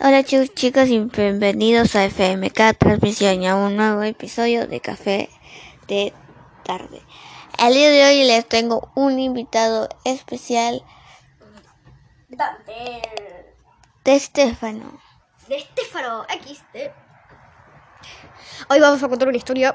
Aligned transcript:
Hola 0.00 0.22
chicos, 0.24 0.52
chicos 0.54 0.88
y 0.88 0.98
bienvenidos 0.98 1.94
a 1.96 2.04
FMK 2.08 2.76
Transmisión 2.78 3.42
y 3.42 3.48
a 3.48 3.56
un 3.56 3.76
nuevo 3.76 4.02
episodio 4.02 4.66
de 4.66 4.80
Café 4.80 5.28
de 5.88 6.12
Tarde. 6.64 7.00
El 7.58 7.74
día 7.74 7.90
de 7.90 8.04
hoy 8.04 8.24
les 8.24 8.46
tengo 8.48 8.90
un 8.94 9.18
invitado 9.18 9.88
especial 10.04 10.82
De, 12.28 13.02
de 14.04 14.14
Estefano. 14.16 15.00
de 15.48 15.56
Estefano 15.56 16.24
XD. 16.28 16.90
Hoy 18.68 18.80
vamos 18.80 19.02
a 19.02 19.08
contar 19.08 19.28
una 19.28 19.36
historia 19.36 19.74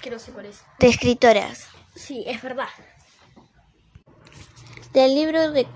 que 0.00 0.10
no 0.10 0.18
sé 0.18 0.32
cuál 0.32 0.46
es. 0.46 0.62
de 0.78 0.88
escritoras. 0.88 1.68
Sí, 1.94 2.24
es 2.26 2.42
verdad. 2.42 2.68
Del 4.92 5.14
libro 5.14 5.50
de... 5.52 5.66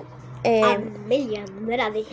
eh, 0.45 0.62
Amelia 0.62 1.43
Andrade. 1.45 2.05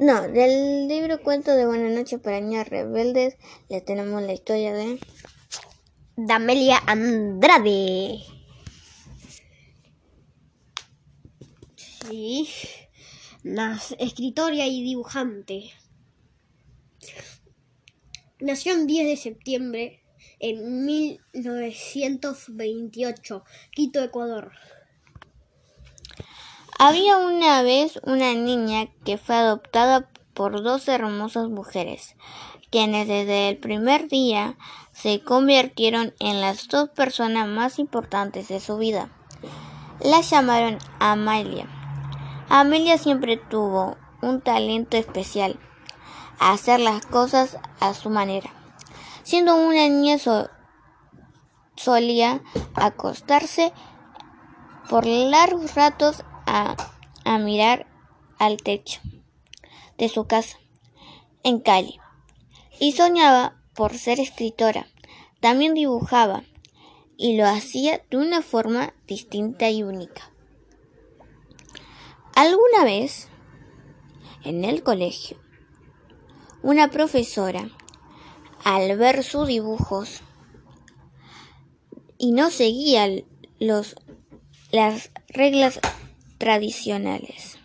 No, 0.00 0.22
del 0.22 0.88
libro 0.88 1.22
Cuento 1.22 1.54
de 1.54 1.66
Buena 1.66 1.90
Noche 1.90 2.18
para 2.18 2.40
Niños 2.40 2.66
Rebeldes 2.68 3.36
le 3.68 3.82
tenemos 3.82 4.22
la 4.22 4.32
historia 4.32 4.72
de... 4.72 4.98
De 6.16 6.32
Amelia 6.32 6.78
Andrade. 6.86 8.20
Sí. 11.76 12.48
La 13.42 13.78
escritora 13.98 14.66
y 14.66 14.82
dibujante. 14.82 15.70
Nació 18.38 18.72
el 18.72 18.86
10 18.86 19.06
de 19.06 19.18
septiembre 19.18 20.02
en 20.38 20.86
1928, 20.86 23.44
Quito, 23.70 24.02
Ecuador. 24.02 24.52
Había 26.82 27.18
una 27.18 27.60
vez 27.60 28.00
una 28.04 28.32
niña 28.32 28.86
que 29.04 29.18
fue 29.18 29.34
adoptada 29.36 30.08
por 30.32 30.62
dos 30.62 30.88
hermosas 30.88 31.50
mujeres, 31.50 32.16
quienes 32.70 33.06
desde 33.06 33.50
el 33.50 33.58
primer 33.58 34.08
día 34.08 34.56
se 34.90 35.22
convirtieron 35.22 36.14
en 36.20 36.40
las 36.40 36.68
dos 36.68 36.88
personas 36.88 37.46
más 37.48 37.78
importantes 37.78 38.48
de 38.48 38.60
su 38.60 38.78
vida. 38.78 39.10
La 40.00 40.22
llamaron 40.22 40.78
Amalia. 41.00 41.68
Amelia 42.48 42.96
siempre 42.96 43.36
tuvo 43.36 43.98
un 44.22 44.40
talento 44.40 44.96
especial, 44.96 45.60
a 46.38 46.52
hacer 46.52 46.80
las 46.80 47.04
cosas 47.04 47.58
a 47.80 47.92
su 47.92 48.08
manera. 48.08 48.48
Siendo 49.22 49.54
una 49.54 49.86
niña 49.86 50.16
so- 50.16 50.48
solía 51.76 52.40
acostarse 52.74 53.74
por 54.88 55.04
largos 55.04 55.74
ratos 55.74 56.24
a, 56.46 56.76
mirar 57.38 57.86
al 58.38 58.56
techo 58.56 59.00
de 59.98 60.08
su 60.08 60.26
casa 60.26 60.58
en 61.42 61.60
Cali 61.60 62.00
y 62.78 62.92
soñaba 62.92 63.56
por 63.74 63.96
ser 63.96 64.20
escritora. 64.20 64.86
También 65.40 65.74
dibujaba 65.74 66.42
y 67.16 67.36
lo 67.36 67.46
hacía 67.46 68.02
de 68.10 68.16
una 68.16 68.42
forma 68.42 68.94
distinta 69.06 69.70
y 69.70 69.82
única. 69.82 70.30
Alguna 72.34 72.84
vez, 72.84 73.28
en 74.44 74.64
el 74.64 74.82
colegio, 74.82 75.38
una 76.62 76.90
profesora, 76.90 77.70
al 78.64 78.96
ver 78.98 79.24
sus 79.24 79.46
dibujos 79.46 80.22
y 82.18 82.32
no 82.32 82.50
seguía 82.50 83.08
los, 83.58 83.96
las 84.70 85.10
reglas 85.28 85.80
tradicionales. 86.40 87.58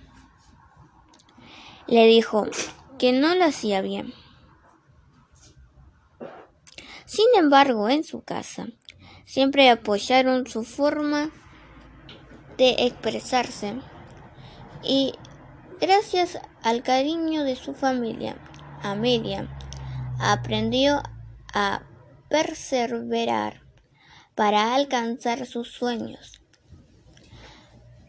Le 1.87 2.05
dijo 2.07 2.45
que 2.99 3.13
no 3.13 3.33
lo 3.33 3.45
hacía 3.45 3.79
bien. 3.79 4.13
Sin 7.05 7.27
embargo, 7.37 7.87
en 7.87 8.03
su 8.03 8.21
casa 8.21 8.67
siempre 9.23 9.69
apoyaron 9.69 10.45
su 10.45 10.66
forma 10.66 11.31
de 12.57 12.75
expresarse 12.79 13.79
y 14.83 15.13
gracias 15.79 16.38
al 16.61 16.83
cariño 16.83 17.45
de 17.45 17.55
su 17.55 17.73
familia, 17.73 18.35
Amelia 18.83 19.47
aprendió 20.19 21.01
a 21.53 21.83
perseverar 22.27 23.61
para 24.35 24.75
alcanzar 24.75 25.45
sus 25.45 25.71
sueños. 25.71 26.44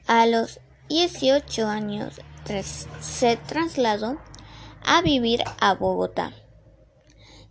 A 0.08 0.24
los 0.26 0.60
18 0.88 1.66
años 1.66 2.20
se 3.00 3.36
trasladó 3.36 4.18
a 4.84 5.02
vivir 5.02 5.42
a 5.60 5.74
Bogotá 5.74 6.32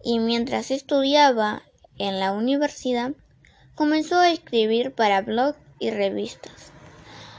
y 0.02 0.20
mientras 0.20 0.72
estudiaba 0.72 1.64
en 1.98 2.18
la 2.22 2.32
universidad 2.32 3.12
comenzó 3.76 4.20
a 4.20 4.32
escribir 4.32 4.96
para 4.96 5.22
blogs 5.22 5.60
y 5.80 5.90
revistas. 5.90 6.72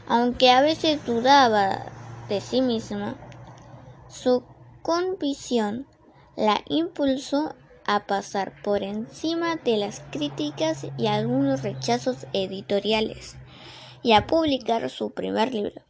Aunque 0.07 0.51
a 0.51 0.61
veces 0.61 1.03
dudaba 1.07 1.87
de 2.29 2.43
sí 2.43 2.61
misma, 2.61 3.17
su 4.11 4.45
convicción 4.83 5.87
la 6.37 6.61
impulsó 6.69 7.55
a 7.87 8.05
pasar 8.05 8.53
por 8.63 8.83
encima 8.83 9.57
de 9.57 9.79
las 9.79 10.03
críticas 10.11 10.87
y 10.99 11.07
algunos 11.07 11.63
rechazos 11.63 12.27
editoriales 12.35 13.37
y 14.07 14.13
a 14.13 14.29
publicar 14.29 14.89
su 14.89 15.11
primer 15.11 15.53
libro. 15.53 15.83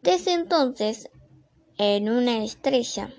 Desde 0.00 0.32
entonces, 0.32 1.10
en 1.76 2.08
una 2.08 2.42
estrella 2.42 3.12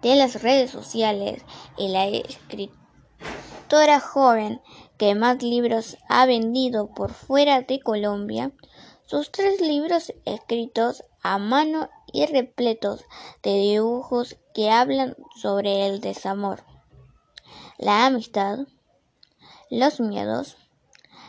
de 0.00 0.16
las 0.16 0.42
redes 0.42 0.72
sociales 0.72 1.44
y 1.78 1.86
la 1.86 2.08
escritora 2.08 4.00
joven 4.00 4.60
que 4.98 5.14
más 5.14 5.40
libros 5.40 5.98
ha 6.08 6.26
vendido 6.26 6.92
por 6.92 7.12
fuera 7.12 7.62
de 7.62 7.78
Colombia, 7.78 8.50
sus 9.06 9.30
tres 9.30 9.60
libros 9.60 10.12
escritos 10.24 11.04
a 11.22 11.38
mano 11.38 11.90
y 12.12 12.26
repletos 12.26 13.04
de 13.44 13.54
dibujos 13.54 14.36
que 14.52 14.72
hablan 14.72 15.14
sobre 15.40 15.86
el 15.86 16.00
desamor, 16.00 16.64
la 17.78 18.04
amistad, 18.04 18.58
los 19.70 20.00
miedos, 20.00 20.56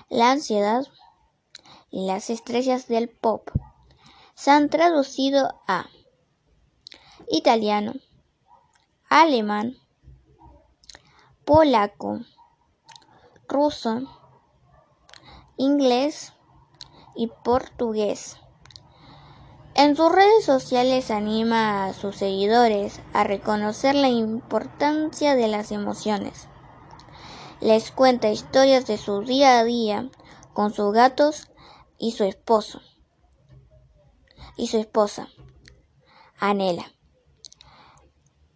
la 0.09 0.31
ansiedad 0.31 0.87
las 1.93 2.31
estrellas 2.31 2.87
del 2.87 3.07
pop 3.07 3.49
se 4.33 4.49
han 4.49 4.69
traducido 4.69 5.61
a 5.67 5.85
italiano, 7.29 7.93
alemán, 9.09 9.77
polaco, 11.45 12.21
ruso, 13.47 14.01
inglés 15.55 16.33
y 17.15 17.27
portugués. 17.27 18.37
En 19.75 19.95
sus 19.95 20.11
redes 20.11 20.45
sociales 20.45 21.11
anima 21.11 21.85
a 21.85 21.93
sus 21.93 22.15
seguidores 22.15 23.01
a 23.13 23.23
reconocer 23.23 23.93
la 23.93 24.09
importancia 24.09 25.35
de 25.35 25.47
las 25.47 25.71
emociones. 25.71 26.47
Les 27.61 27.91
cuenta 27.91 28.29
historias 28.29 28.87
de 28.87 28.97
su 28.97 29.21
día 29.21 29.59
a 29.59 29.63
día 29.63 30.09
con 30.53 30.73
sus 30.73 30.91
gatos 30.91 31.49
y 32.03 32.11
su 32.11 32.25
esposo 32.25 32.81
y 34.57 34.67
su 34.67 34.77
esposa, 34.77 35.29
Anela. 36.37 36.91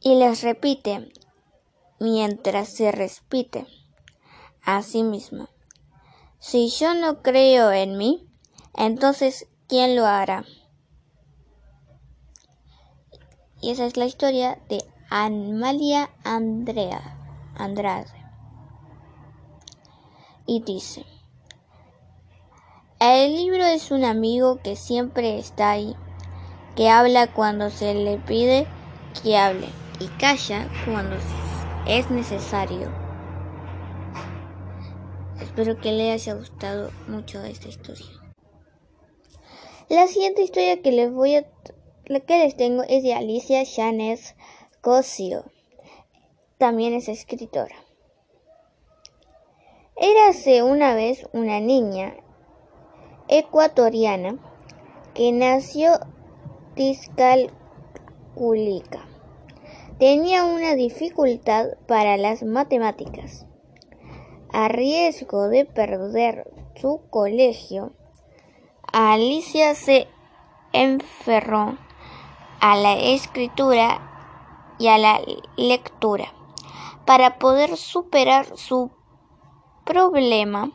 Y 0.01 0.15
les 0.15 0.43
repite 0.43 1.13
mientras 1.97 2.67
se 2.67 2.91
repite 2.91 3.65
a 4.63 4.83
sí 4.83 5.01
misma. 5.01 5.49
Si 6.39 6.67
yo 6.67 6.93
no 6.93 7.21
creo 7.21 7.71
en 7.71 7.97
mí, 7.97 8.29
entonces 8.75 9.47
¿quién 9.69 9.95
lo 9.95 10.05
hará? 10.05 10.43
Y 13.61 13.71
esa 13.71 13.85
es 13.85 13.95
la 13.95 14.07
historia 14.07 14.61
de 14.67 14.83
Amalia 15.09 16.09
Andrea 16.25 17.17
Andrade. 17.55 18.11
Y 20.45 20.61
dice, 20.63 21.05
el 22.99 23.35
libro 23.35 23.63
es 23.65 23.91
un 23.91 24.03
amigo 24.03 24.59
que 24.63 24.75
siempre 24.75 25.37
está 25.37 25.71
ahí, 25.71 25.95
que 26.75 26.89
habla 26.89 27.31
cuando 27.31 27.69
se 27.69 27.93
le 27.93 28.17
pide 28.17 28.67
que 29.21 29.37
hable 29.37 29.67
y 29.99 30.07
calla 30.19 30.67
cuando 30.85 31.15
es 31.87 32.09
necesario. 32.09 32.91
Espero 35.41 35.79
que 35.79 35.91
le 35.91 36.11
haya 36.11 36.33
gustado 36.33 36.91
mucho 37.07 37.43
esta 37.43 37.67
historia. 37.67 38.05
La 39.89 40.07
siguiente 40.07 40.41
historia 40.41 40.81
que 40.81 40.91
les 40.91 41.11
voy 41.11 41.35
a 41.35 41.45
la 42.05 42.19
que 42.19 42.37
les 42.39 42.55
tengo 42.55 42.83
es 42.83 43.03
de 43.03 43.13
Alicia 43.13 43.63
Janes 43.65 44.35
Cosio. 44.81 45.45
También 46.57 46.93
es 46.93 47.09
escritora. 47.09 47.75
Érase 49.95 50.63
una 50.63 50.93
vez 50.93 51.27
una 51.33 51.59
niña 51.59 52.15
ecuatoriana 53.27 54.37
que 55.13 55.31
nació 55.31 55.99
discal 56.75 57.51
Kulika. 58.35 59.05
Tenía 59.99 60.45
una 60.45 60.75
dificultad 60.75 61.69
para 61.87 62.17
las 62.17 62.43
matemáticas. 62.43 63.47
A 64.53 64.67
riesgo 64.67 65.49
de 65.49 65.65
perder 65.65 66.49
su 66.75 67.01
colegio, 67.09 67.93
Alicia 68.93 69.75
se 69.75 70.07
enferró 70.71 71.77
a 72.61 72.75
la 72.75 72.97
escritura 72.97 74.01
y 74.79 74.87
a 74.87 74.97
la 74.97 75.19
lectura 75.55 76.31
para 77.05 77.39
poder 77.39 77.75
superar 77.77 78.45
su 78.55 78.91
problema 79.85 80.71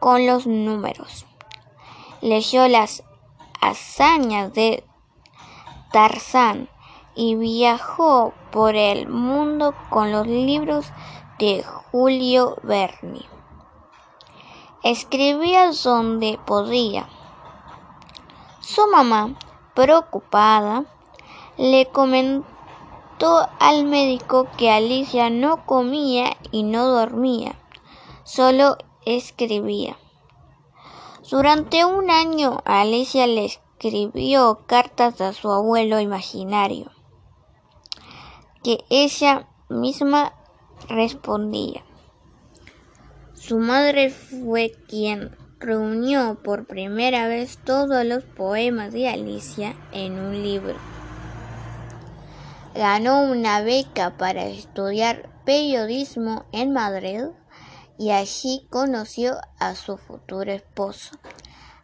con 0.00 0.26
los 0.26 0.46
números. 0.46 1.26
Leyó 2.20 2.66
las 2.68 3.02
hazañas 3.60 4.52
de 4.54 4.84
Tarzán 5.92 6.68
y 7.14 7.34
viajó 7.36 8.32
por 8.50 8.74
el 8.74 9.08
mundo 9.08 9.74
con 9.90 10.12
los 10.12 10.26
libros 10.26 10.92
de 11.38 11.62
Julio 11.62 12.56
Verne. 12.62 13.22
Escribía 14.82 15.70
donde 15.84 16.38
podía. 16.44 17.08
Su 18.60 18.86
mamá, 18.88 19.34
preocupada, 19.74 20.84
le 21.56 21.86
comentó 21.86 22.46
al 23.58 23.84
médico 23.84 24.46
que 24.56 24.70
Alicia 24.70 25.30
no 25.30 25.64
comía 25.66 26.36
y 26.50 26.62
no 26.62 26.86
dormía, 26.86 27.54
solo 28.24 28.76
escribía. 29.04 29.96
Durante 31.28 31.84
un 31.84 32.08
año 32.08 32.60
Alicia 32.64 33.26
le 33.26 33.46
escribió 33.46 34.60
cartas 34.66 35.20
a 35.20 35.32
su 35.32 35.50
abuelo 35.50 35.98
imaginario, 35.98 36.92
que 38.62 38.84
ella 38.90 39.48
misma 39.68 40.34
respondía. 40.88 41.82
Su 43.34 43.58
madre 43.58 44.10
fue 44.10 44.70
quien 44.86 45.36
reunió 45.58 46.38
por 46.44 46.66
primera 46.66 47.26
vez 47.26 47.58
todos 47.58 48.04
los 48.04 48.22
poemas 48.22 48.92
de 48.92 49.08
Alicia 49.08 49.74
en 49.90 50.20
un 50.20 50.44
libro. 50.44 50.76
Ganó 52.72 53.22
una 53.22 53.62
beca 53.62 54.16
para 54.16 54.46
estudiar 54.46 55.28
periodismo 55.44 56.44
en 56.52 56.72
Madrid 56.72 57.24
y 57.98 58.10
allí 58.10 58.66
conoció 58.70 59.38
a 59.58 59.74
su 59.74 59.96
futuro 59.96 60.52
esposo, 60.52 61.16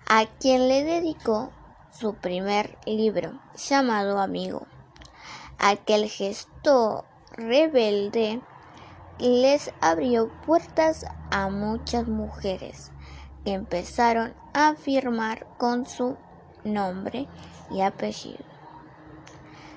a 0.09 0.27
quien 0.27 0.69
le 0.69 0.85
dedicó 0.85 1.51
su 1.91 2.15
primer 2.15 2.79
libro 2.87 3.41
llamado 3.57 4.19
Amigo. 4.19 4.67
Aquel 5.59 6.09
gesto 6.09 7.05
rebelde 7.33 8.41
les 9.19 9.73
abrió 9.81 10.31
puertas 10.45 11.07
a 11.31 11.49
muchas 11.49 12.09
mujeres 12.09 12.91
que 13.45 13.53
empezaron 13.53 14.35
a 14.53 14.75
firmar 14.75 15.47
con 15.59 15.87
su 15.87 16.17
nombre 16.65 17.29
y 17.71 17.81
apellido. 17.81 18.45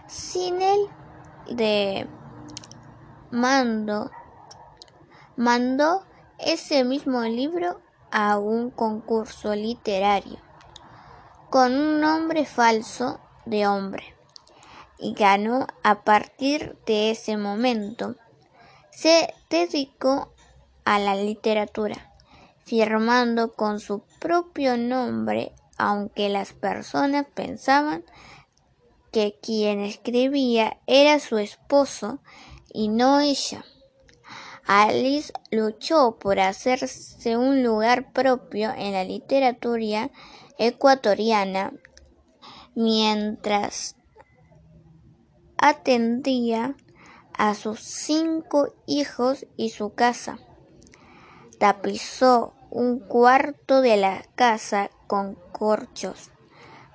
Sin 0.08 0.62
él 0.62 0.88
de 1.50 2.08
mando 3.32 4.12
mandó 5.36 6.04
ese 6.40 6.84
mismo 6.84 7.22
libro 7.24 7.82
a 8.12 8.38
un 8.38 8.70
concurso 8.70 9.56
literario 9.56 10.40
con 11.50 11.74
un 11.74 12.02
nombre 12.02 12.46
falso 12.46 13.22
de 13.46 13.66
hombre 13.66 14.16
y 15.00 15.14
ganó 15.14 15.68
a 15.84 16.04
partir 16.04 16.78
de 16.86 17.12
ese 17.12 17.38
momento. 17.38 18.16
Se 18.92 19.34
dedicó 19.50 20.34
a 20.84 21.00
la 21.00 21.16
literatura, 21.16 22.14
firmando 22.66 23.54
con 23.54 23.80
su 23.80 24.04
propio 24.20 24.78
nombre, 24.78 25.54
aunque 25.78 26.30
las 26.30 26.54
personas 26.54 27.26
pensaban 27.34 28.04
que 29.12 29.38
quien 29.42 29.80
escribía 29.80 30.78
era 30.88 31.20
su 31.20 31.38
esposo 31.38 32.20
y 32.74 32.90
no 32.90 33.22
ella. 33.22 33.64
Alice 34.68 35.32
luchó 35.52 36.18
por 36.20 36.40
hacerse 36.40 37.38
un 37.38 37.62
lugar 37.62 38.12
propio 38.14 38.72
en 38.76 38.94
la 38.94 39.04
literatura 39.04 40.10
ecuatoriana 40.58 41.72
mientras 42.74 43.96
atendía 45.58 46.76
a 47.38 47.54
sus 47.54 47.80
cinco 47.82 48.74
hijos 48.88 49.46
y 49.56 49.70
su 49.70 49.94
casa. 49.94 50.40
Tapizó 51.60 52.56
un 52.72 53.00
cuarto 53.00 53.82
de 53.82 53.98
la 53.98 54.24
casa 54.34 54.90
con 55.06 55.36
corchos 55.52 56.32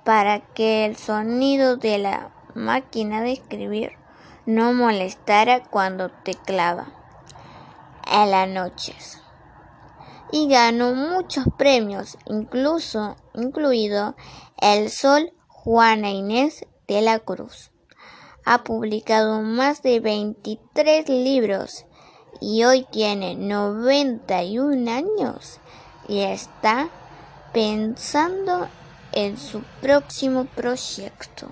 para 0.03 0.41
que 0.53 0.85
el 0.85 0.97
sonido 0.97 1.77
de 1.77 1.99
la 1.99 2.35
máquina 2.53 3.21
de 3.21 3.31
escribir 3.31 3.93
no 4.45 4.73
molestara 4.73 5.63
cuando 5.63 6.11
teclaba 6.11 7.00
en 8.11 8.31
las 8.31 8.47
noches. 8.47 9.19
Y 10.31 10.47
ganó 10.47 10.93
muchos 10.93 11.45
premios, 11.57 12.17
incluso 12.25 13.15
incluido 13.33 14.15
el 14.59 14.89
Sol 14.89 15.33
Juana 15.47 16.09
Inés 16.09 16.65
de 16.87 17.01
la 17.01 17.19
Cruz. 17.19 17.71
Ha 18.45 18.63
publicado 18.63 19.41
más 19.41 19.83
de 19.83 19.99
23 19.99 21.09
libros 21.09 21.85
y 22.39 22.63
hoy 22.63 22.85
tiene 22.91 23.35
91 23.35 24.91
años 24.91 25.59
y 26.07 26.21
está 26.21 26.89
pensando 27.53 28.67
en 29.11 29.37
su 29.37 29.61
próximo 29.81 30.45
proyecto. 30.45 31.51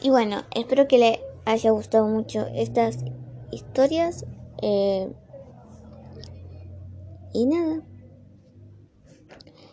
Y 0.00 0.10
bueno, 0.10 0.44
espero 0.54 0.86
que 0.86 0.98
le 0.98 1.20
haya 1.46 1.70
gustado 1.70 2.06
mucho 2.06 2.46
estas 2.54 2.98
historias. 3.50 4.24
Eh, 4.66 5.12
y 7.34 7.44
nada. 7.44 7.82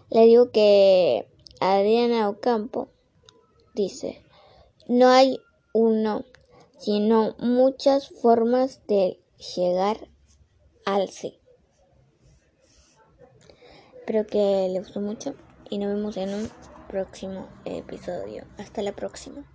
Le 0.10 0.26
digo 0.26 0.52
que 0.52 1.30
Adriana 1.62 2.28
Ocampo 2.28 2.90
dice, 3.74 4.22
no 4.90 5.08
hay 5.08 5.40
uno, 5.74 6.26
sino 6.78 7.36
muchas 7.40 8.10
formas 8.10 8.82
de 8.88 9.22
llegar 9.56 10.10
al 10.86 11.08
sí. 11.10 11.40
Espero 13.96 14.28
que 14.28 14.68
le 14.70 14.80
gustó 14.80 15.00
mucho 15.00 15.36
y 15.70 15.78
nos 15.78 15.88
vemos 15.88 16.18
en 16.18 16.34
un 16.34 16.50
próximo 16.90 17.48
episodio. 17.64 18.44
Hasta 18.58 18.82
la 18.82 18.92
próxima. 18.92 19.46